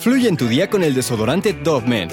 Fluye 0.00 0.30
en 0.30 0.38
tu 0.38 0.48
día 0.48 0.70
con 0.70 0.82
el 0.82 0.94
desodorante 0.94 1.52
Dove 1.52 1.86
Men, 1.86 2.08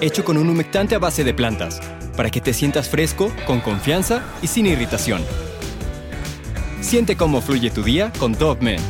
hecho 0.00 0.24
con 0.24 0.38
un 0.38 0.48
humectante 0.48 0.94
a 0.94 0.98
base 0.98 1.22
de 1.22 1.34
plantas, 1.34 1.78
para 2.16 2.30
que 2.30 2.40
te 2.40 2.54
sientas 2.54 2.88
fresco, 2.88 3.30
con 3.46 3.60
confianza 3.60 4.22
y 4.40 4.46
sin 4.46 4.64
irritación. 4.64 5.20
Siente 6.80 7.16
cómo 7.16 7.42
fluye 7.42 7.68
tu 7.68 7.82
día 7.82 8.10
con 8.18 8.32
Dove 8.32 8.62
Men. 8.62 8.80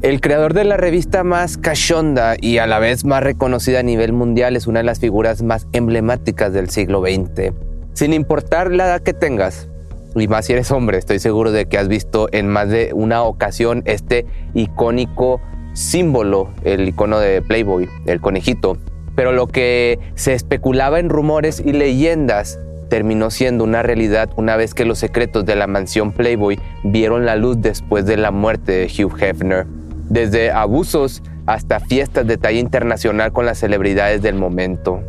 El 0.00 0.20
creador 0.20 0.54
de 0.54 0.62
la 0.62 0.76
revista 0.76 1.24
más 1.24 1.58
cachonda 1.58 2.36
y 2.40 2.58
a 2.58 2.68
la 2.68 2.78
vez 2.78 3.04
más 3.04 3.24
reconocida 3.24 3.80
a 3.80 3.82
nivel 3.82 4.12
mundial 4.12 4.54
es 4.54 4.68
una 4.68 4.78
de 4.78 4.84
las 4.84 5.00
figuras 5.00 5.42
más 5.42 5.66
emblemáticas 5.72 6.52
del 6.52 6.70
siglo 6.70 7.00
XX. 7.00 7.52
Sin 7.94 8.12
importar 8.12 8.70
la 8.70 8.86
edad 8.86 9.02
que 9.02 9.12
tengas, 9.12 9.68
y 10.14 10.28
más 10.28 10.46
si 10.46 10.52
eres 10.52 10.70
hombre, 10.70 10.98
estoy 10.98 11.18
seguro 11.18 11.50
de 11.50 11.66
que 11.66 11.78
has 11.78 11.88
visto 11.88 12.28
en 12.30 12.46
más 12.46 12.68
de 12.68 12.92
una 12.94 13.24
ocasión 13.24 13.82
este 13.86 14.24
icónico 14.54 15.40
símbolo, 15.72 16.50
el 16.64 16.88
icono 16.88 17.18
de 17.20 17.42
Playboy, 17.42 17.88
el 18.06 18.20
conejito. 18.20 18.76
Pero 19.14 19.32
lo 19.32 19.46
que 19.46 19.98
se 20.14 20.34
especulaba 20.34 21.00
en 21.00 21.08
rumores 21.08 21.62
y 21.64 21.72
leyendas 21.72 22.58
terminó 22.88 23.30
siendo 23.30 23.64
una 23.64 23.82
realidad 23.82 24.30
una 24.36 24.56
vez 24.56 24.74
que 24.74 24.84
los 24.84 24.98
secretos 24.98 25.44
de 25.46 25.56
la 25.56 25.66
mansión 25.66 26.12
Playboy 26.12 26.58
vieron 26.82 27.24
la 27.24 27.36
luz 27.36 27.60
después 27.60 28.06
de 28.06 28.16
la 28.16 28.30
muerte 28.30 28.72
de 28.72 28.86
Hugh 28.86 29.16
Hefner 29.20 29.66
desde 30.10 30.50
abusos 30.50 31.22
hasta 31.46 31.80
fiestas 31.80 32.26
de 32.26 32.36
talla 32.36 32.58
internacional 32.58 33.32
con 33.32 33.46
las 33.46 33.58
celebridades 33.58 34.20
del 34.20 34.34
momento. 34.34 35.00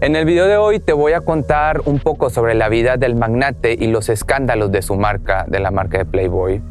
En 0.00 0.16
el 0.16 0.24
video 0.24 0.46
de 0.46 0.56
hoy 0.56 0.80
te 0.80 0.94
voy 0.94 1.12
a 1.12 1.20
contar 1.20 1.82
un 1.84 1.98
poco 1.98 2.30
sobre 2.30 2.54
la 2.54 2.70
vida 2.70 2.96
del 2.96 3.14
magnate 3.14 3.76
y 3.78 3.86
los 3.88 4.08
escándalos 4.08 4.72
de 4.72 4.80
su 4.80 4.96
marca, 4.96 5.44
de 5.46 5.60
la 5.60 5.70
marca 5.70 5.98
de 5.98 6.06
Playboy. 6.06 6.62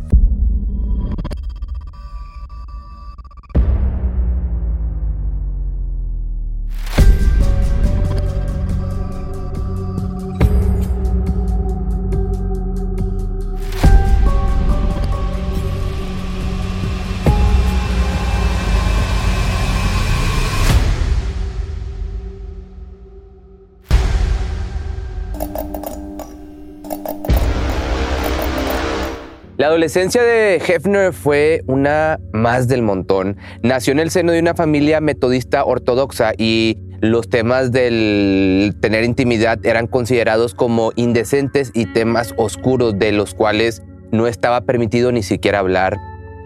Adolescencia 29.69 30.23
de 30.23 30.55
Hefner 30.55 31.13
fue 31.13 31.61
una 31.67 32.19
más 32.33 32.67
del 32.67 32.81
montón. 32.81 33.37
Nació 33.61 33.93
en 33.93 33.99
el 33.99 34.09
seno 34.09 34.31
de 34.31 34.39
una 34.39 34.55
familia 34.55 34.99
metodista 34.99 35.63
ortodoxa 35.63 36.31
y 36.37 36.77
los 37.01 37.29
temas 37.29 37.71
del 37.71 38.75
tener 38.81 39.03
intimidad 39.03 39.63
eran 39.63 39.87
considerados 39.87 40.55
como 40.55 40.91
indecentes 40.95 41.71
y 41.73 41.85
temas 41.85 42.33
oscuros 42.37 42.97
de 42.97 43.11
los 43.11 43.35
cuales 43.35 43.83
no 44.11 44.27
estaba 44.27 44.61
permitido 44.61 45.11
ni 45.11 45.23
siquiera 45.23 45.59
hablar. 45.59 45.97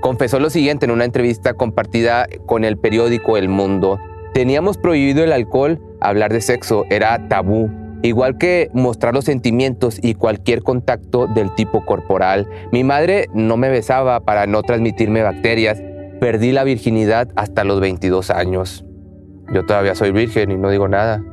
Confesó 0.01 0.39
lo 0.39 0.49
siguiente 0.49 0.85
en 0.85 0.91
una 0.91 1.05
entrevista 1.05 1.53
compartida 1.53 2.27
con 2.45 2.65
el 2.65 2.77
periódico 2.77 3.37
El 3.37 3.47
Mundo. 3.47 3.99
Teníamos 4.33 4.77
prohibido 4.77 5.23
el 5.23 5.31
alcohol, 5.31 5.79
hablar 6.01 6.33
de 6.33 6.41
sexo 6.41 6.85
era 6.89 7.29
tabú 7.29 7.82
igual 8.03 8.37
que 8.37 8.69
mostrar 8.73 9.13
los 9.13 9.25
sentimientos 9.25 9.97
y 10.01 10.13
cualquier 10.13 10.61
contacto 10.61 11.25
del 11.27 11.55
tipo 11.55 11.85
corporal. 11.85 12.47
Mi 12.71 12.83
madre 12.83 13.27
no 13.33 13.57
me 13.57 13.69
besaba 13.69 14.19
para 14.19 14.45
no 14.45 14.61
transmitirme 14.61 15.23
bacterias. 15.23 15.81
Perdí 16.19 16.51
la 16.51 16.63
virginidad 16.63 17.29
hasta 17.35 17.63
los 17.63 17.79
22 17.79 18.29
años. 18.29 18.85
Yo 19.53 19.65
todavía 19.65 19.95
soy 19.95 20.11
virgen 20.11 20.51
y 20.51 20.57
no 20.57 20.69
digo 20.69 20.87
nada. 20.87 21.23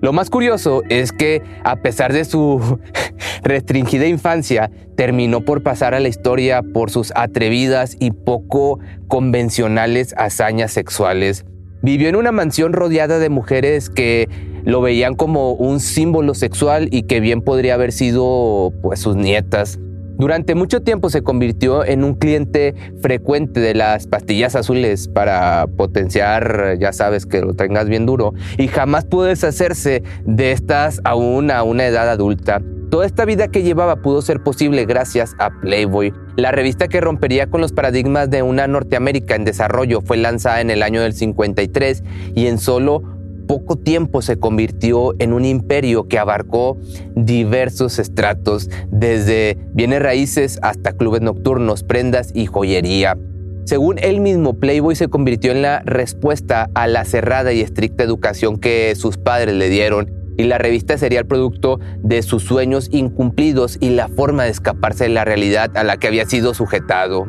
Lo 0.00 0.12
más 0.12 0.30
curioso 0.30 0.82
es 0.88 1.12
que, 1.12 1.42
a 1.62 1.76
pesar 1.76 2.12
de 2.12 2.24
su 2.24 2.80
restringida 3.44 4.06
infancia, 4.06 4.70
terminó 4.96 5.42
por 5.42 5.62
pasar 5.62 5.94
a 5.94 6.00
la 6.00 6.08
historia 6.08 6.62
por 6.62 6.90
sus 6.90 7.12
atrevidas 7.14 7.96
y 8.00 8.10
poco 8.10 8.80
convencionales 9.06 10.12
hazañas 10.16 10.72
sexuales. 10.72 11.44
Vivió 11.82 12.08
en 12.08 12.16
una 12.16 12.32
mansión 12.32 12.72
rodeada 12.72 13.18
de 13.18 13.28
mujeres 13.28 13.90
que 13.90 14.28
lo 14.64 14.80
veían 14.80 15.14
como 15.14 15.52
un 15.52 15.80
símbolo 15.80 16.34
sexual 16.34 16.88
y 16.90 17.02
que 17.04 17.20
bien 17.20 17.42
podría 17.42 17.74
haber 17.74 17.92
sido 17.92 18.72
pues 18.82 19.00
sus 19.00 19.16
nietas. 19.16 19.78
Durante 20.18 20.54
mucho 20.54 20.82
tiempo 20.82 21.10
se 21.10 21.22
convirtió 21.22 21.84
en 21.84 22.04
un 22.04 22.14
cliente 22.14 22.74
frecuente 23.00 23.60
de 23.60 23.74
las 23.74 24.06
pastillas 24.06 24.54
azules 24.54 25.08
para 25.08 25.66
potenciar, 25.76 26.76
ya 26.78 26.92
sabes, 26.92 27.26
que 27.26 27.40
lo 27.40 27.54
tengas 27.54 27.88
bien 27.88 28.06
duro, 28.06 28.34
y 28.58 28.68
jamás 28.68 29.04
pudo 29.04 29.24
deshacerse 29.24 30.02
de 30.24 30.52
estas 30.52 31.00
aún 31.04 31.50
a 31.50 31.62
una 31.62 31.86
edad 31.86 32.08
adulta. 32.08 32.62
Toda 32.90 33.06
esta 33.06 33.24
vida 33.24 33.48
que 33.48 33.62
llevaba 33.62 33.96
pudo 33.96 34.20
ser 34.20 34.42
posible 34.42 34.84
gracias 34.84 35.34
a 35.38 35.48
Playboy. 35.48 36.12
La 36.36 36.52
revista 36.52 36.88
que 36.88 37.00
rompería 37.00 37.48
con 37.48 37.62
los 37.62 37.72
paradigmas 37.72 38.28
de 38.28 38.42
una 38.42 38.66
Norteamérica 38.66 39.34
en 39.34 39.46
desarrollo 39.46 40.02
fue 40.02 40.18
lanzada 40.18 40.60
en 40.60 40.68
el 40.70 40.82
año 40.82 41.00
del 41.00 41.14
53 41.14 42.04
y 42.34 42.48
en 42.48 42.58
solo 42.58 43.02
poco 43.52 43.76
tiempo 43.76 44.22
se 44.22 44.38
convirtió 44.38 45.12
en 45.18 45.34
un 45.34 45.44
imperio 45.44 46.08
que 46.08 46.18
abarcó 46.18 46.78
diversos 47.14 47.98
estratos, 47.98 48.70
desde 48.90 49.58
bienes 49.74 50.00
raíces 50.00 50.58
hasta 50.62 50.92
clubes 50.92 51.20
nocturnos, 51.20 51.82
prendas 51.82 52.30
y 52.34 52.46
joyería. 52.46 53.18
Según 53.66 53.98
él 53.98 54.20
mismo, 54.20 54.54
Playboy 54.54 54.96
se 54.96 55.08
convirtió 55.08 55.52
en 55.52 55.60
la 55.60 55.82
respuesta 55.84 56.70
a 56.72 56.86
la 56.86 57.04
cerrada 57.04 57.52
y 57.52 57.60
estricta 57.60 58.04
educación 58.04 58.58
que 58.58 58.94
sus 58.96 59.18
padres 59.18 59.54
le 59.54 59.68
dieron, 59.68 60.10
y 60.38 60.44
la 60.44 60.56
revista 60.56 60.96
sería 60.96 61.18
el 61.18 61.26
producto 61.26 61.78
de 62.02 62.22
sus 62.22 62.44
sueños 62.44 62.88
incumplidos 62.90 63.76
y 63.82 63.90
la 63.90 64.08
forma 64.08 64.44
de 64.44 64.50
escaparse 64.50 65.04
de 65.04 65.10
la 65.10 65.26
realidad 65.26 65.76
a 65.76 65.84
la 65.84 65.98
que 65.98 66.06
había 66.06 66.24
sido 66.24 66.54
sujetado. 66.54 67.26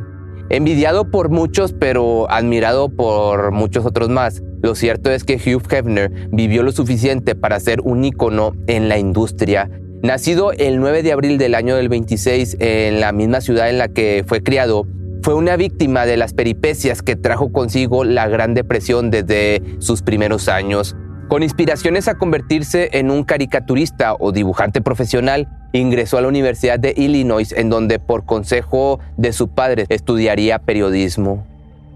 Envidiado 0.50 1.11
por 1.11 1.28
muchos, 1.28 1.73
pero 1.73 2.31
admirado 2.31 2.88
por 2.88 3.51
muchos 3.51 3.85
otros 3.85 4.07
más. 4.07 4.41
Lo 4.63 4.75
cierto 4.75 5.12
es 5.12 5.25
que 5.25 5.35
Hugh 5.35 5.62
Hefner 5.69 6.09
vivió 6.31 6.63
lo 6.63 6.72
suficiente 6.72 7.35
para 7.35 7.59
ser 7.59 7.81
un 7.81 8.06
ícono 8.06 8.53
en 8.68 8.88
la 8.88 8.97
industria. 8.97 9.69
Nacido 10.01 10.53
el 10.53 10.79
9 10.79 11.03
de 11.03 11.12
abril 11.12 11.38
del 11.38 11.53
año 11.53 11.75
del 11.75 11.90
26 11.90 12.56
en 12.59 13.02
la 13.02 13.12
misma 13.12 13.41
ciudad 13.41 13.69
en 13.69 13.78
la 13.78 13.90
que 13.90 14.23
fue 14.25 14.41
criado, 14.41 14.88
fue 15.22 15.34
una 15.34 15.57
víctima 15.57 16.06
de 16.06 16.16
las 16.16 16.34
peripecias 16.34 17.02
que 17.02 17.18
trajo 17.18 17.52
consigo 17.52 18.06
la 18.06 18.29
Gran 18.29 18.53
Depresión 18.53 19.12
desde 19.12 19.62
sus 19.79 20.02
primeros 20.02 20.47
años. 20.47 20.96
Con 21.28 21.44
inspiraciones 21.44 22.07
a 22.07 22.16
convertirse 22.18 22.90
en 22.94 23.12
un 23.12 23.25
caricaturista 23.25 24.16
o 24.18 24.31
dibujante 24.31 24.81
profesional, 24.81 25.50
ingresó 25.73 26.18
a 26.18 26.22
la 26.22 26.29
Universidad 26.29 26.79
de 26.79 26.94
Illinois, 26.96 27.52
en 27.52 27.69
donde 27.69 28.00
por 28.00 28.25
consejo 28.25 29.02
de 29.18 29.34
su 29.34 29.50
padre 29.50 29.88
estudiaría 29.90 30.59
periodismo. 30.59 31.53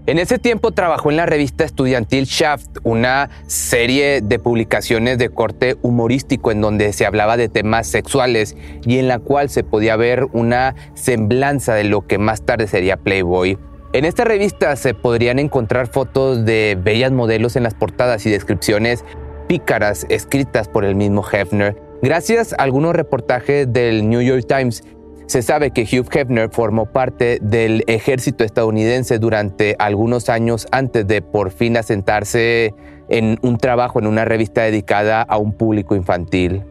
En 0.08 0.18
ese 0.18 0.38
tiempo 0.38 0.72
trabajó 0.72 1.10
en 1.10 1.18
la 1.18 1.26
revista 1.26 1.64
estudiantil 1.64 2.24
Shaft, 2.24 2.78
una 2.82 3.28
serie 3.46 4.22
de 4.22 4.38
publicaciones 4.38 5.18
de 5.18 5.28
corte 5.28 5.76
humorístico 5.82 6.50
en 6.50 6.62
donde 6.62 6.94
se 6.94 7.04
hablaba 7.04 7.36
de 7.36 7.50
temas 7.50 7.88
sexuales 7.88 8.56
y 8.86 8.96
en 8.96 9.06
la 9.06 9.18
cual 9.18 9.50
se 9.50 9.64
podía 9.64 9.96
ver 9.96 10.24
una 10.32 10.74
semblanza 10.94 11.74
de 11.74 11.84
lo 11.84 12.06
que 12.06 12.16
más 12.16 12.40
tarde 12.40 12.68
sería 12.68 12.96
Playboy. 12.96 13.58
En 13.92 14.06
esta 14.06 14.24
revista 14.24 14.76
se 14.76 14.94
podrían 14.94 15.38
encontrar 15.38 15.88
fotos 15.88 16.46
de 16.46 16.78
bellas 16.82 17.12
modelos 17.12 17.54
en 17.56 17.64
las 17.64 17.74
portadas 17.74 18.24
y 18.24 18.30
descripciones 18.30 19.04
pícaras 19.46 20.06
escritas 20.08 20.68
por 20.68 20.86
el 20.86 20.94
mismo 20.94 21.22
Hefner. 21.30 21.76
Gracias 22.00 22.54
a 22.54 22.62
algunos 22.62 22.94
reportajes 22.94 23.70
del 23.70 24.08
New 24.08 24.22
York 24.22 24.46
Times 24.48 24.84
se 25.28 25.42
sabe 25.42 25.72
que 25.72 25.82
Hugh 25.82 26.08
Hefner 26.10 26.48
formó 26.50 26.86
parte 26.86 27.38
del 27.42 27.84
ejército 27.86 28.44
estadounidense 28.44 29.18
durante 29.18 29.76
algunos 29.78 30.30
años 30.30 30.66
antes 30.72 31.06
de 31.06 31.20
por 31.20 31.50
fin 31.50 31.76
asentarse 31.76 32.74
en 33.10 33.38
un 33.42 33.58
trabajo 33.58 33.98
en 33.98 34.06
una 34.06 34.24
revista 34.24 34.62
dedicada 34.62 35.20
a 35.20 35.36
un 35.36 35.52
público 35.52 35.94
infantil. 35.94 36.64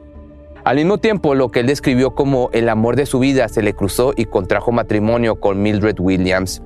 Al 0.63 0.77
mismo 0.77 0.98
tiempo, 0.98 1.36
lo 1.36 1.50
que 1.50 1.59
él 1.59 1.68
describió 1.68 2.15
como 2.15 2.50
el 2.51 2.68
amor 2.68 2.95
de 2.95 3.06
su 3.06 3.19
vida 3.19 3.48
se 3.48 3.62
le 3.62 3.74
cruzó 3.74 4.13
y 4.18 4.25
contrajo 4.25 4.71
matrimonio 4.71 5.39
con 5.39 5.62
Mildred 5.62 6.00
Williams. 6.00 6.63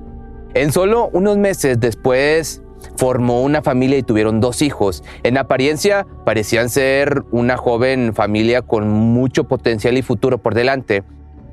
En 0.54 0.72
solo 0.72 1.10
unos 1.12 1.36
meses 1.36 1.78
después 1.78 2.62
formó 2.96 3.42
una 3.42 3.60
familia 3.60 3.98
y 3.98 4.02
tuvieron 4.02 4.40
dos 4.40 4.62
hijos. 4.62 5.04
En 5.24 5.36
apariencia 5.36 6.06
parecían 6.24 6.70
ser 6.70 7.22
una 7.30 7.58
joven 7.58 8.14
familia 8.14 8.62
con 8.62 8.88
mucho 8.88 9.44
potencial 9.44 9.98
y 9.98 10.02
futuro 10.02 10.38
por 10.38 10.54
delante, 10.54 11.04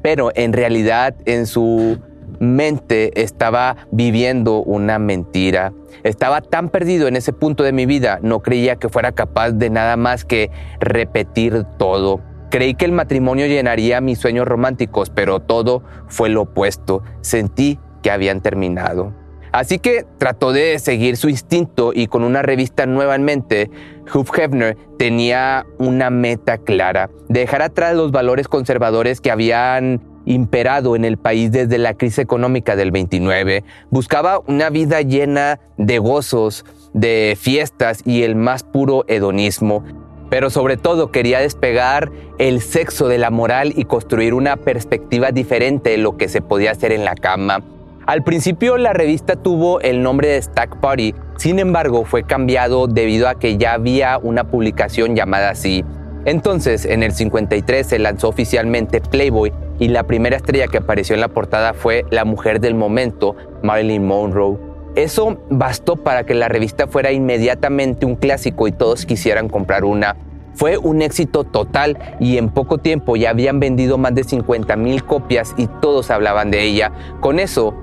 pero 0.01 0.31
en 0.35 0.53
realidad 0.53 1.15
en 1.25 1.45
su 1.45 1.99
mente 2.39 3.21
estaba 3.21 3.87
viviendo 3.91 4.61
una 4.63 4.99
mentira. 4.99 5.73
Estaba 6.03 6.41
tan 6.41 6.69
perdido 6.69 7.07
en 7.07 7.15
ese 7.15 7.33
punto 7.33 7.63
de 7.63 7.73
mi 7.73 7.85
vida, 7.85 8.19
no 8.21 8.41
creía 8.41 8.77
que 8.77 8.89
fuera 8.89 9.11
capaz 9.11 9.51
de 9.51 9.69
nada 9.69 9.97
más 9.97 10.25
que 10.25 10.49
repetir 10.79 11.65
todo. 11.77 12.21
Creí 12.49 12.73
que 12.73 12.85
el 12.85 12.93
matrimonio 12.93 13.45
llenaría 13.45 14.01
mis 14.01 14.17
sueños 14.17 14.47
románticos, 14.47 15.09
pero 15.09 15.39
todo 15.39 15.83
fue 16.07 16.29
lo 16.29 16.43
opuesto. 16.43 17.03
Sentí 17.21 17.79
que 18.01 18.09
habían 18.09 18.41
terminado. 18.41 19.13
Así 19.51 19.79
que 19.79 20.05
trató 20.17 20.51
de 20.51 20.77
seguir 20.79 21.17
su 21.17 21.29
instinto 21.29 21.91
y 21.93 22.07
con 22.07 22.23
una 22.23 22.41
revista 22.41 22.85
nueva 22.85 23.15
en 23.15 23.23
mente, 23.23 23.71
Hugh 24.13 24.27
Hefner 24.37 24.77
tenía 24.97 25.65
una 25.77 26.09
meta 26.09 26.57
clara, 26.57 27.09
dejar 27.27 27.61
atrás 27.61 27.95
los 27.95 28.11
valores 28.11 28.47
conservadores 28.47 29.21
que 29.21 29.31
habían 29.31 30.01
imperado 30.25 30.95
en 30.95 31.05
el 31.05 31.17
país 31.17 31.51
desde 31.51 31.77
la 31.77 31.95
crisis 31.95 32.19
económica 32.19 32.75
del 32.75 32.91
29. 32.91 33.63
Buscaba 33.89 34.41
una 34.47 34.69
vida 34.69 35.01
llena 35.01 35.59
de 35.77 35.97
gozos, 35.97 36.65
de 36.93 37.37
fiestas 37.39 38.01
y 38.05 38.23
el 38.23 38.35
más 38.35 38.63
puro 38.63 39.05
hedonismo. 39.07 39.83
Pero 40.29 40.51
sobre 40.51 40.77
todo 40.77 41.11
quería 41.11 41.39
despegar 41.39 42.11
el 42.37 42.61
sexo 42.61 43.07
de 43.07 43.17
la 43.17 43.31
moral 43.31 43.73
y 43.75 43.85
construir 43.85 44.35
una 44.35 44.57
perspectiva 44.57 45.31
diferente 45.31 45.89
de 45.89 45.97
lo 45.97 46.17
que 46.17 46.29
se 46.29 46.41
podía 46.41 46.71
hacer 46.71 46.91
en 46.91 47.03
la 47.03 47.15
cama. 47.15 47.63
Al 48.09 48.23
principio 48.23 48.79
la 48.79 48.91
revista 48.91 49.35
tuvo 49.35 49.81
el 49.81 50.01
nombre 50.01 50.29
de 50.29 50.41
Stack 50.41 50.77
Party, 50.77 51.13
sin 51.37 51.59
embargo 51.59 52.05
fue 52.05 52.23
cambiado 52.23 52.87
debido 52.87 53.27
a 53.27 53.35
que 53.35 53.57
ya 53.57 53.73
había 53.73 54.17
una 54.17 54.45
publicación 54.45 55.15
llamada 55.15 55.51
así. 55.51 55.85
Entonces, 56.25 56.85
en 56.85 57.03
el 57.03 57.11
53 57.11 57.85
se 57.85 57.99
lanzó 57.99 58.29
oficialmente 58.29 58.99
Playboy 58.99 59.53
y 59.77 59.89
la 59.89 60.07
primera 60.07 60.37
estrella 60.37 60.65
que 60.65 60.79
apareció 60.79 61.13
en 61.13 61.21
la 61.21 61.27
portada 61.27 61.75
fue 61.75 62.03
la 62.09 62.25
mujer 62.25 62.59
del 62.59 62.73
momento, 62.73 63.35
Marilyn 63.61 64.07
Monroe. 64.07 64.57
Eso 64.95 65.37
bastó 65.51 65.95
para 65.95 66.23
que 66.23 66.33
la 66.33 66.47
revista 66.47 66.87
fuera 66.87 67.11
inmediatamente 67.11 68.07
un 68.07 68.15
clásico 68.15 68.67
y 68.67 68.71
todos 68.71 69.05
quisieran 69.05 69.49
comprar 69.49 69.85
una. 69.85 70.15
Fue 70.55 70.79
un 70.79 71.03
éxito 71.03 71.43
total 71.43 72.17
y 72.19 72.39
en 72.39 72.49
poco 72.49 72.79
tiempo 72.79 73.15
ya 73.15 73.29
habían 73.29 73.59
vendido 73.59 73.99
más 73.99 74.15
de 74.15 74.23
50 74.23 74.75
mil 74.77 75.05
copias 75.05 75.53
y 75.57 75.67
todos 75.67 76.09
hablaban 76.09 76.49
de 76.49 76.63
ella. 76.63 76.91
Con 77.21 77.37
eso, 77.37 77.75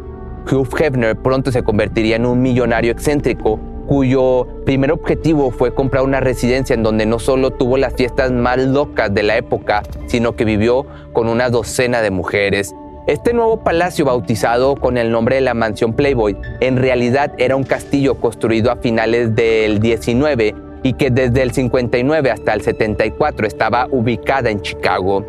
Hugh 0.51 0.69
Hefner 0.79 1.17
pronto 1.17 1.51
se 1.51 1.63
convertiría 1.63 2.17
en 2.17 2.27
un 2.27 2.41
millonario 2.41 2.93
excéntrico 2.93 3.59
cuyo 3.87 4.47
primer 4.65 4.93
objetivo 4.93 5.51
fue 5.51 5.75
comprar 5.75 6.05
una 6.05 6.21
residencia 6.21 6.75
en 6.75 6.83
donde 6.83 7.07
no 7.07 7.19
solo 7.19 7.51
tuvo 7.51 7.77
las 7.77 7.95
fiestas 7.95 8.33
más 8.33 8.59
locas 8.59 9.13
de 9.13 9.23
la 9.23 9.37
época, 9.37 9.83
sino 10.07 10.35
que 10.35 10.45
vivió 10.45 10.87
con 11.13 11.29
una 11.29 11.51
docena 11.51 12.01
de 12.01 12.11
mujeres. 12.11 12.75
Este 13.07 13.33
nuevo 13.33 13.63
palacio, 13.63 14.05
bautizado 14.05 14.75
con 14.75 14.99
el 14.99 15.13
nombre 15.13 15.37
de 15.37 15.43
la 15.43 15.55
mansión 15.55 15.95
Playboy, 15.95 16.37
en 16.61 16.77
realidad 16.77 17.33
era 17.39 17.55
un 17.55 17.63
castillo 17.63 18.17
construido 18.17 18.73
a 18.73 18.77
finales 18.77 19.37
del 19.37 19.79
19 19.79 20.55
y 20.83 20.93
que 20.95 21.11
desde 21.11 21.43
el 21.43 21.53
59 21.53 22.31
hasta 22.31 22.55
el 22.55 22.63
74 22.63 23.47
estaba 23.47 23.87
ubicada 23.91 24.51
en 24.51 24.61
Chicago 24.61 25.25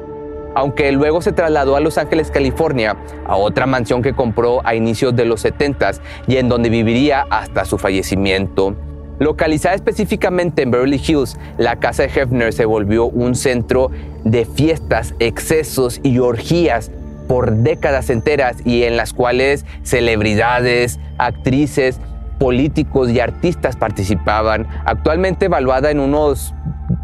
aunque 0.57 0.91
luego 0.91 1.21
se 1.21 1.33
trasladó 1.33 1.75
a 1.75 1.79
Los 1.79 1.99
Ángeles, 1.99 2.31
California, 2.31 2.97
a 3.27 3.35
otra 3.35 3.67
mansión 3.67 4.01
que 4.01 4.13
compró 4.13 4.65
a 4.65 4.73
inicios 4.73 5.15
de 5.15 5.23
los 5.23 5.41
70 5.41 5.91
y 6.25 6.37
en 6.37 6.49
donde 6.49 6.71
viviría 6.71 7.27
hasta 7.29 7.63
su 7.63 7.77
fallecimiento. 7.77 8.75
Localizada 9.19 9.75
específicamente 9.75 10.63
en 10.63 10.71
Beverly 10.71 10.99
Hills, 11.07 11.37
la 11.59 11.75
casa 11.75 12.01
de 12.01 12.09
Hefner 12.09 12.53
se 12.53 12.65
volvió 12.65 13.05
un 13.05 13.35
centro 13.35 13.91
de 14.23 14.45
fiestas, 14.45 15.13
excesos 15.19 15.99
y 16.01 16.17
orgías 16.17 16.89
por 17.27 17.51
décadas 17.57 18.09
enteras 18.09 18.57
y 18.65 18.81
en 18.81 18.97
las 18.97 19.13
cuales 19.13 19.63
celebridades, 19.83 20.99
actrices, 21.19 21.99
políticos 22.39 23.11
y 23.11 23.19
artistas 23.19 23.75
participaban, 23.75 24.67
actualmente 24.85 25.45
evaluada 25.45 25.91
en 25.91 25.99
unos 25.99 26.55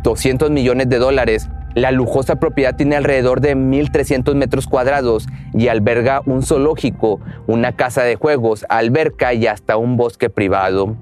200 0.02 0.50
millones 0.50 0.90
de 0.90 0.98
dólares. 0.98 1.50
La 1.76 1.92
lujosa 1.92 2.36
propiedad 2.36 2.76
tiene 2.76 2.96
alrededor 2.96 3.42
de 3.42 3.56
1.300 3.56 4.36
metros 4.36 4.68
cuadrados 4.68 5.28
y 5.54 5.70
alberga 5.70 6.22
un 6.26 6.44
zoológico, 6.44 7.20
una 7.48 7.76
casa 7.76 8.04
de 8.04 8.16
juegos, 8.16 8.66
alberca 8.70 9.34
y 9.34 9.48
hasta 9.48 9.78
un 9.78 9.98
bosque 9.98 10.30
privado. 10.30 10.96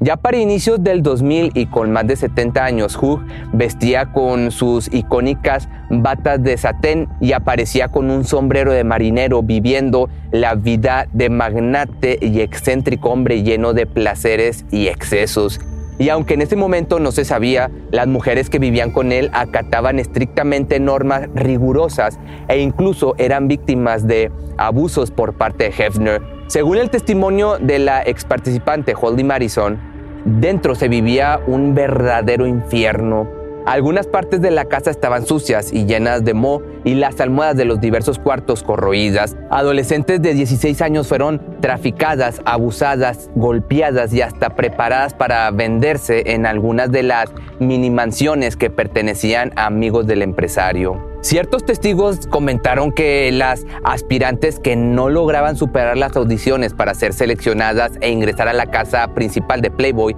Ya 0.00 0.16
para 0.16 0.38
inicios 0.38 0.82
del 0.82 1.02
2000 1.02 1.52
y 1.54 1.66
con 1.66 1.92
más 1.92 2.06
de 2.06 2.16
70 2.16 2.64
años, 2.64 2.96
Hugh 3.00 3.20
vestía 3.52 4.12
con 4.12 4.50
sus 4.50 4.92
icónicas 4.92 5.68
batas 5.88 6.42
de 6.42 6.56
satén 6.56 7.08
y 7.20 7.32
aparecía 7.32 7.88
con 7.88 8.10
un 8.10 8.24
sombrero 8.24 8.72
de 8.72 8.84
marinero 8.84 9.42
viviendo 9.42 10.08
la 10.30 10.56
vida 10.56 11.06
de 11.12 11.30
magnate 11.30 12.18
y 12.20 12.40
excéntrico 12.40 13.10
hombre 13.10 13.42
lleno 13.42 13.72
de 13.72 13.86
placeres 13.86 14.66
y 14.70 14.88
excesos. 14.88 15.60
Y 15.98 16.08
aunque 16.08 16.34
en 16.34 16.42
ese 16.42 16.56
momento 16.56 16.98
no 16.98 17.12
se 17.12 17.24
sabía, 17.24 17.70
las 17.90 18.06
mujeres 18.06 18.50
que 18.50 18.58
vivían 18.58 18.90
con 18.90 19.12
él 19.12 19.30
acataban 19.32 19.98
estrictamente 19.98 20.80
normas 20.80 21.28
rigurosas 21.34 22.18
e 22.48 22.58
incluso 22.58 23.14
eran 23.18 23.46
víctimas 23.46 24.06
de 24.06 24.32
abusos 24.56 25.10
por 25.10 25.34
parte 25.34 25.64
de 25.64 25.74
Hefner. 25.76 26.22
Según 26.48 26.78
el 26.78 26.90
testimonio 26.90 27.58
de 27.58 27.78
la 27.78 28.02
ex 28.02 28.24
participante 28.24 28.94
Holly 29.00 29.24
Madison, 29.24 29.78
dentro 30.24 30.74
se 30.74 30.88
vivía 30.88 31.40
un 31.46 31.74
verdadero 31.74 32.46
infierno 32.46 33.43
algunas 33.66 34.06
partes 34.06 34.40
de 34.42 34.50
la 34.50 34.66
casa 34.66 34.90
estaban 34.90 35.26
sucias 35.26 35.72
y 35.72 35.86
llenas 35.86 36.24
de 36.24 36.34
moho 36.34 36.62
y 36.84 36.94
las 36.94 37.20
almohadas 37.20 37.56
de 37.56 37.64
los 37.64 37.80
diversos 37.80 38.18
cuartos 38.18 38.62
corroídas. 38.62 39.36
Adolescentes 39.50 40.20
de 40.20 40.34
16 40.34 40.82
años 40.82 41.08
fueron 41.08 41.40
traficadas, 41.60 42.42
abusadas, 42.44 43.30
golpeadas 43.34 44.12
y 44.12 44.20
hasta 44.20 44.50
preparadas 44.50 45.14
para 45.14 45.50
venderse 45.50 46.32
en 46.32 46.44
algunas 46.44 46.92
de 46.92 47.04
las 47.04 47.32
mini 47.58 47.90
mansiones 47.90 48.56
que 48.56 48.70
pertenecían 48.70 49.52
a 49.56 49.66
amigos 49.66 50.06
del 50.06 50.22
empresario. 50.22 51.14
Ciertos 51.22 51.64
testigos 51.64 52.26
comentaron 52.26 52.92
que 52.92 53.32
las 53.32 53.64
aspirantes 53.82 54.58
que 54.58 54.76
no 54.76 55.08
lograban 55.08 55.56
superar 55.56 55.96
las 55.96 56.14
audiciones 56.16 56.74
para 56.74 56.92
ser 56.92 57.14
seleccionadas 57.14 57.92
e 58.02 58.10
ingresar 58.10 58.46
a 58.46 58.52
la 58.52 58.66
casa 58.66 59.08
principal 59.14 59.62
de 59.62 59.70
Playboy 59.70 60.14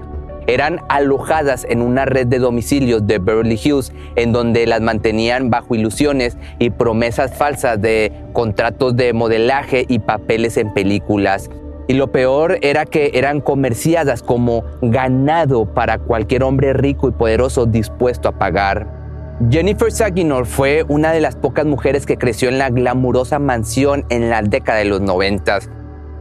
eran 0.47 0.81
alojadas 0.89 1.67
en 1.69 1.83
una 1.83 2.05
red 2.05 2.27
de 2.27 2.39
domicilios 2.39 3.07
de 3.07 3.19
Beverly 3.19 3.61
Hills 3.63 3.93
en 4.15 4.33
donde 4.33 4.67
las 4.67 4.81
mantenían 4.81 5.51
bajo 5.51 5.75
ilusiones 5.75 6.37
y 6.59 6.71
promesas 6.71 7.37
falsas 7.37 7.81
de 7.81 8.13
contratos 8.33 8.97
de 8.97 9.13
modelaje 9.13 9.85
y 9.89 9.99
papeles 9.99 10.57
en 10.57 10.73
películas. 10.73 11.51
Y 11.89 11.95
lo 11.95 12.11
peor 12.11 12.59
era 12.63 12.85
que 12.85 13.13
eran 13.15 13.41
comerciadas 13.41 14.23
como 14.23 14.65
ganado 14.83 15.73
para 15.73 15.99
cualquier 15.99 16.43
hombre 16.43 16.73
rico 16.73 17.09
y 17.09 17.13
poderoso 17.13 17.67
dispuesto 17.67 18.29
a 18.29 18.33
pagar. 18.33 18.97
Jennifer 19.51 19.93
Saginor 19.93 20.47
fue 20.47 20.85
una 20.89 21.13
de 21.13 21.21
las 21.21 21.37
pocas 21.37 21.67
mujeres 21.67 22.07
que 22.07 22.17
creció 22.17 22.49
en 22.49 22.59
la 22.59 22.71
glamurosa 22.71 23.39
mansión 23.39 24.05
en 24.09 24.31
la 24.31 24.43
década 24.43 24.79
de 24.79 24.87
los 24.87 25.03
90. 25.03 25.59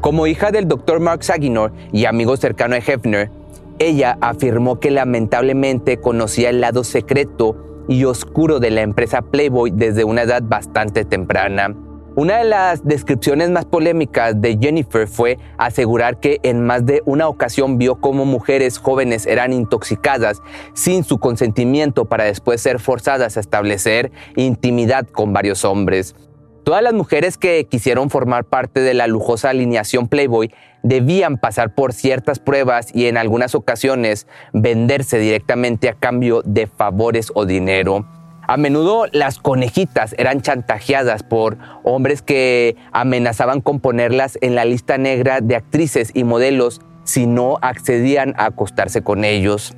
Como 0.01 0.27
hija 0.27 0.51
del 0.51 0.68
Dr. 0.68 1.00
Mark 1.00 1.24
Saginor 1.24 1.72
y 1.92 2.06
amigo 2.06 2.36
cercano 2.38 2.75
de 2.75 2.83
Hefner, 2.86 3.31
ella 3.79 4.17
afirmó 4.22 4.79
que 4.79 4.91
lamentablemente 4.91 5.98
conocía 5.98 6.50
el 6.50 6.62
lado 6.62 6.84
secreto 6.84 7.84
y 7.88 8.05
oscuro 8.05 8.60
de 8.60 8.72
la 8.72 8.82
empresa 8.82 9.22
Playboy 9.22 9.72
desde 9.72 10.03
una 10.03 10.24
edad 10.24 10.44
bastante 10.44 11.05
temprana. 11.05 11.75
Una 12.17 12.38
de 12.38 12.46
las 12.46 12.86
descripciones 12.86 13.50
más 13.50 13.65
polémicas 13.65 14.39
de 14.39 14.58
Jennifer 14.58 15.05
fue 15.05 15.38
asegurar 15.58 16.22
que 16.22 16.39
en 16.44 16.65
más 16.65 16.86
de 16.86 17.01
una 17.05 17.27
ocasión 17.27 17.77
vio 17.77 17.96
cómo 17.96 18.24
mujeres 18.24 18.77
jóvenes 18.77 19.25
eran 19.25 19.51
intoxicadas 19.51 20.41
sin 20.74 21.03
su 21.03 21.17
consentimiento 21.17 22.05
para 22.05 22.24
después 22.24 22.62
ser 22.62 22.79
forzadas 22.79 23.36
a 23.36 23.41
establecer 23.41 24.13
intimidad 24.38 25.05
con 25.10 25.34
varios 25.34 25.65
hombres. 25.65 26.15
Todas 26.63 26.82
las 26.82 26.94
mujeres 26.94 27.38
que 27.38 27.65
quisieron 27.65 28.10
formar 28.10 28.46
parte 28.46 28.79
de 28.79 28.94
la 28.94 29.08
lujosa 29.08 29.50
alineación 29.50 30.08
Playboy 30.08 30.51
debían 30.86 31.38
pasar 31.38 31.74
por 31.74 31.94
ciertas 31.94 32.38
pruebas 32.38 32.89
y 32.94 33.08
en 33.08 33.18
algunas 33.18 33.56
ocasiones 33.56 34.27
venderse 34.54 35.18
directamente 35.18 35.89
a 35.89 35.94
cambio 35.94 36.44
de 36.46 36.68
favores 36.68 37.32
o 37.34 37.48
dinero. 37.48 38.06
A 38.48 38.58
menudo 38.58 39.08
las 39.12 39.39
conejitas 39.39 40.13
eran 40.20 40.42
chantajeadas 40.42 41.24
por 41.24 41.58
hombres 41.84 42.22
que 42.22 42.75
amenazaban 42.92 43.62
con 43.62 43.80
ponerlas 43.80 44.38
en 44.42 44.54
la 44.54 44.63
lista 44.63 45.00
negra 45.00 45.42
de 45.42 45.56
actrices 45.56 46.12
y 46.13 46.24
modelos 46.24 46.82
si 47.04 47.25
no 47.25 47.58
accedían 47.63 48.36
a 48.38 48.46
acostarse 48.46 49.01
con 49.01 49.25
ellos. 49.25 49.75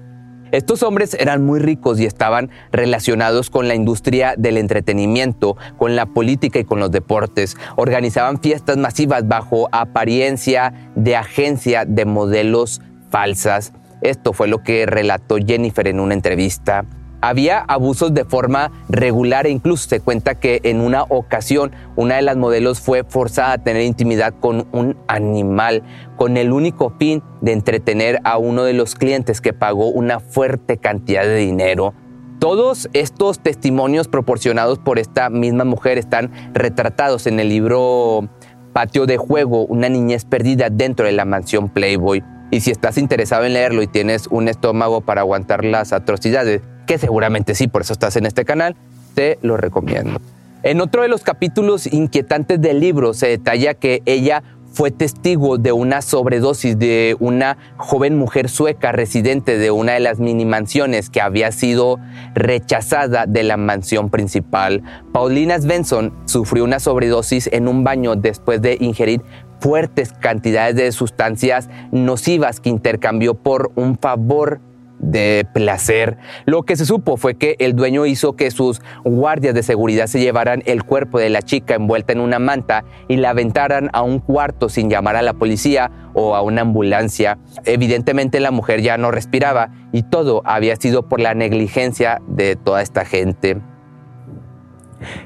Estos 0.52 0.84
hombres 0.84 1.14
eran 1.14 1.46
muy 1.46 1.60
ricos 1.60 2.00
y 2.00 2.06
estaban 2.06 2.50
relacionados 2.72 3.50
con 3.50 3.68
la 3.68 3.76
industria 3.76 4.36
del 4.38 4.58
entretenimiento, 4.58 5.58
con 5.78 5.96
la 5.96 6.06
política 6.06 6.60
y 6.60 6.64
con 6.64 6.80
los 6.80 6.92
deportes. 6.92 7.58
Organizaban 7.76 8.40
fiestas 8.40 8.78
masivas 8.78 9.28
bajo 9.28 9.70
apariencia 9.72 10.74
de 10.96 11.16
agencia 11.16 11.86
de 11.86 12.06
modelos 12.06 12.82
falsas. 13.10 13.74
Esto 14.02 14.34
fue 14.34 14.48
lo 14.48 14.64
que 14.64 14.86
relató 14.86 15.38
Jennifer 15.38 15.88
en 15.88 16.00
una 16.00 16.14
entrevista. 16.14 16.86
Había 17.22 17.60
abusos 17.60 18.14
de 18.14 18.26
forma 18.26 18.72
regular 18.90 19.48
e 19.48 19.50
incluso 19.50 19.90
se 19.90 20.00
cuenta 20.00 20.36
que 20.36 20.62
en 20.64 20.82
una 20.82 21.04
ocasión 21.04 21.72
una 21.96 22.16
de 22.16 22.22
las 22.22 22.38
modelos 22.38 22.80
fue 22.80 23.04
forzada 23.04 23.54
a 23.54 23.58
tener 23.58 23.84
intimidad 23.84 24.36
con 24.40 24.68
un 24.72 24.98
animal 25.08 25.84
con 26.16 26.38
el 26.38 26.52
único 26.52 26.94
fin 27.00 27.24
de 27.42 27.54
entretener 27.54 28.20
a 28.24 28.38
uno 28.38 28.64
de 28.64 28.74
los 28.74 28.96
clientes 28.96 29.42
que 29.42 29.54
pagó 29.54 29.90
una 29.90 30.20
fuerte 30.20 30.78
cantidad 30.78 31.24
de 31.24 31.38
dinero. 31.38 31.94
Todos 32.40 32.88
estos 32.94 33.40
testimonios 33.40 34.08
proporcionados 34.08 34.78
por 34.78 35.00
esta 35.00 35.32
misma 35.32 35.64
mujer 35.64 35.98
están 35.98 36.32
retratados 36.54 37.26
en 37.26 37.40
el 37.40 37.50
libro 37.50 38.30
patio 38.74 39.08
de 39.08 39.18
juego, 39.18 39.66
una 39.66 39.90
niñez 39.90 40.24
perdida 40.26 40.70
dentro 40.70 41.08
de 41.08 41.14
la 41.14 41.26
mansión 41.26 41.70
Playboy. 41.70 42.24
Y 42.52 42.62
si 42.62 42.70
estás 42.70 43.00
interesado 43.00 43.44
en 43.46 43.54
leerlo 43.54 43.82
y 43.82 43.88
tienes 43.88 44.28
un 44.28 44.48
estómago 44.48 45.02
para 45.02 45.22
aguantar 45.22 45.66
las 45.66 45.94
atrocidades, 45.94 46.62
que 46.88 46.98
seguramente 46.98 47.54
sí, 47.54 47.68
por 47.68 47.84
eso 47.84 47.94
estás 47.94 48.16
en 48.16 48.26
este 48.26 48.46
canal, 48.46 48.76
te 49.14 49.38
lo 49.44 49.58
recomiendo. 49.58 50.20
En 50.64 50.82
otro 50.82 51.04
de 51.04 51.08
los 51.08 51.22
capítulos 51.22 51.86
inquietantes 51.86 52.60
del 52.60 52.80
libro 52.80 53.14
se 53.14 53.28
detalla 53.28 53.76
que 53.76 54.02
ella 54.06 54.42
fue 54.78 54.92
testigo 54.92 55.58
de 55.58 55.72
una 55.72 56.02
sobredosis 56.02 56.78
de 56.78 57.16
una 57.20 57.58
joven 57.78 58.16
mujer 58.18 58.48
sueca 58.48 58.92
residente 58.92 59.58
de 59.58 59.72
una 59.72 59.94
de 59.94 60.00
las 60.00 60.20
mini 60.20 60.46
mansiones 60.46 61.10
que 61.10 61.20
había 61.20 61.52
sido 61.52 61.98
rechazada 62.36 63.26
de 63.26 63.44
la 63.44 63.58
mansión 63.58 64.10
principal. 64.10 64.84
Paulina 65.14 65.60
Svensson 65.60 66.14
sufrió 66.26 66.64
una 66.64 66.80
sobredosis 66.80 67.50
en 67.52 67.68
un 67.68 67.84
baño 67.84 68.16
después 68.16 68.62
de 68.62 68.78
ingerir 68.80 69.24
fuertes 69.60 70.14
cantidades 70.14 70.76
de 70.76 70.92
sustancias 70.92 71.70
nocivas 71.92 72.60
que 72.60 72.70
intercambió 72.70 73.34
por 73.34 73.72
un 73.76 73.98
favor 73.98 74.62
de 75.00 75.48
placer. 75.54 76.18
Lo 76.46 76.64
que 76.64 76.76
se 76.76 76.86
supo 76.86 77.18
fue 77.18 77.36
que 77.36 77.56
el 77.60 77.76
dueño 77.76 78.06
hizo 78.06 78.36
que 78.36 78.52
sus 78.52 78.82
guardias 79.04 79.54
de 79.54 79.64
seguridad 79.64 80.08
se 80.08 80.20
llevaran 80.20 80.64
el 80.66 80.84
cuerpo 80.84 81.20
de 81.20 81.30
la 81.30 81.42
chica 81.42 81.76
envuelta 81.76 82.14
en 82.14 82.20
una 82.20 82.40
manta 82.40 82.84
y 83.08 83.18
la 83.18 83.32
aventaran 83.32 83.90
a 83.94 84.02
un 84.02 84.20
cuarto 84.20 84.70
sin 84.70 84.90
llamar 84.90 85.16
a 85.16 85.22
la 85.22 85.34
policía 85.34 85.92
o 86.14 86.36
a 86.36 86.42
una 86.42 86.62
ambulancia. 86.62 87.38
Evidentemente 87.66 88.40
la 88.40 88.52
mujer 88.52 88.82
ya 88.82 88.98
no 88.98 89.12
respiraba 89.12 89.70
y 89.92 90.04
todo 90.04 90.42
había 90.46 90.76
sido 90.76 91.08
por 91.08 91.20
la 91.20 91.34
negligencia 91.34 92.22
de 92.28 92.56
toda 92.56 92.82
esta 92.82 93.06
gente. 93.06 93.58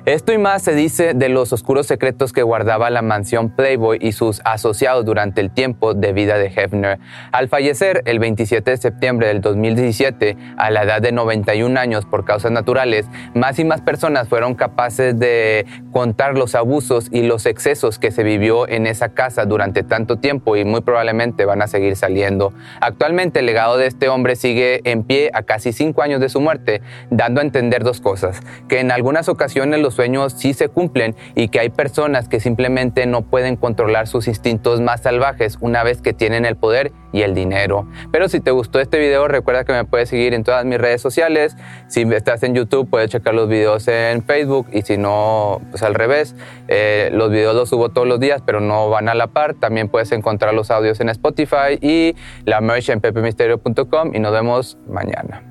Esto 0.05 0.33
y 0.33 0.37
más 0.37 0.63
se 0.63 0.75
dice 0.75 1.13
de 1.13 1.29
los 1.29 1.53
oscuros 1.53 1.87
secretos 1.87 2.33
que 2.33 2.43
guardaba 2.43 2.89
la 2.89 3.01
mansión 3.01 3.49
Playboy 3.55 3.97
y 4.01 4.11
sus 4.11 4.41
asociados 4.43 5.05
durante 5.05 5.41
el 5.41 5.51
tiempo 5.51 5.93
de 5.93 6.11
vida 6.11 6.37
de 6.37 6.47
Hefner. 6.47 6.99
Al 7.31 7.47
fallecer 7.47 8.01
el 8.05 8.19
27 8.19 8.71
de 8.71 8.77
septiembre 8.77 9.27
del 9.27 9.41
2017, 9.41 10.37
a 10.57 10.71
la 10.71 10.83
edad 10.83 11.01
de 11.01 11.11
91 11.11 11.79
años 11.79 12.05
por 12.05 12.25
causas 12.25 12.51
naturales, 12.51 13.07
más 13.33 13.59
y 13.59 13.63
más 13.63 13.81
personas 13.81 14.27
fueron 14.27 14.55
capaces 14.55 15.17
de 15.17 15.65
contar 15.91 16.37
los 16.37 16.55
abusos 16.55 17.07
y 17.11 17.23
los 17.23 17.45
excesos 17.45 17.99
que 17.99 18.11
se 18.11 18.23
vivió 18.23 18.67
en 18.67 18.87
esa 18.87 19.09
casa 19.09 19.45
durante 19.45 19.83
tanto 19.83 20.17
tiempo 20.17 20.55
y 20.57 20.65
muy 20.65 20.81
probablemente 20.81 21.45
van 21.45 21.61
a 21.61 21.67
seguir 21.67 21.95
saliendo. 21.95 22.53
Actualmente 22.81 23.39
el 23.39 23.45
legado 23.45 23.77
de 23.77 23.87
este 23.87 24.09
hombre 24.09 24.35
sigue 24.35 24.81
en 24.89 25.03
pie 25.03 25.31
a 25.33 25.43
casi 25.43 25.71
cinco 25.73 26.01
años 26.01 26.19
de 26.19 26.29
su 26.29 26.41
muerte, 26.41 26.81
dando 27.09 27.39
a 27.41 27.43
entender 27.43 27.83
dos 27.83 28.01
cosas, 28.01 28.41
que 28.67 28.79
en 28.79 28.91
algunas 28.91 29.29
ocasiones 29.29 29.60
los 29.69 29.93
sueños 29.93 30.33
sí 30.33 30.53
se 30.53 30.69
cumplen 30.69 31.15
y 31.35 31.49
que 31.49 31.59
hay 31.59 31.69
personas 31.69 32.27
que 32.27 32.39
simplemente 32.39 33.05
no 33.05 33.21
pueden 33.21 33.55
controlar 33.55 34.07
sus 34.07 34.27
instintos 34.27 34.81
más 34.81 35.01
salvajes 35.01 35.57
una 35.61 35.83
vez 35.83 36.01
que 36.01 36.13
tienen 36.13 36.45
el 36.45 36.55
poder 36.55 36.91
y 37.13 37.21
el 37.21 37.35
dinero. 37.35 37.87
Pero 38.11 38.29
si 38.29 38.39
te 38.39 38.51
gustó 38.51 38.79
este 38.79 38.99
video, 38.99 39.27
recuerda 39.27 39.63
que 39.63 39.73
me 39.73 39.85
puedes 39.85 40.09
seguir 40.09 40.33
en 40.33 40.43
todas 40.43 40.65
mis 40.65 40.79
redes 40.79 41.01
sociales. 41.01 41.55
Si 41.87 42.01
estás 42.01 42.43
en 42.43 42.55
YouTube, 42.55 42.89
puedes 42.89 43.09
checar 43.09 43.33
los 43.33 43.47
videos 43.47 43.87
en 43.87 44.23
Facebook 44.23 44.67
y 44.71 44.81
si 44.81 44.97
no, 44.97 45.61
pues 45.69 45.83
al 45.83 45.93
revés. 45.93 46.35
Eh, 46.67 47.09
los 47.13 47.29
videos 47.31 47.55
los 47.55 47.69
subo 47.69 47.89
todos 47.89 48.07
los 48.07 48.19
días, 48.19 48.41
pero 48.45 48.59
no 48.59 48.89
van 48.89 49.09
a 49.09 49.13
la 49.13 49.27
par. 49.27 49.55
También 49.55 49.89
puedes 49.89 50.11
encontrar 50.11 50.53
los 50.53 50.71
audios 50.71 50.99
en 50.99 51.09
Spotify 51.09 51.77
y 51.81 52.15
la 52.45 52.61
merch 52.61 52.89
en 52.89 53.01
pepemisterio.com 53.01 54.15
y 54.15 54.19
nos 54.19 54.31
vemos 54.31 54.77
mañana. 54.87 55.50